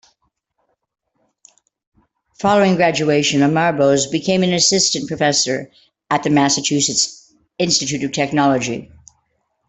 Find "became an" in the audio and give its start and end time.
4.07-4.51